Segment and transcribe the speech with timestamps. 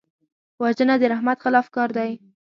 [0.61, 2.11] وژنه د رحمت خلاف کار دی